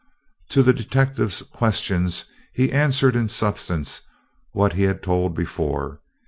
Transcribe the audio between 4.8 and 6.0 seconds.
had told before.